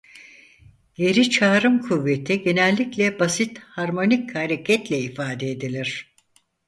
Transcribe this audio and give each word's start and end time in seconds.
Geri 0.95 1.29
çağırım 1.29 1.79
kuvveti 1.81 2.41
genellikle 2.43 3.19
basit 3.19 3.59
harmonik 3.59 4.35
hareketle 4.35 4.99
ifade 4.99 5.51
edilir. 5.51 6.15